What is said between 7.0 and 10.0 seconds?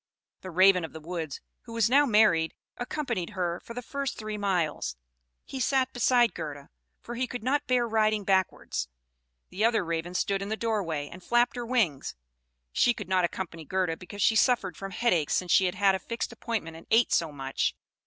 for he could not bear riding backwards; the other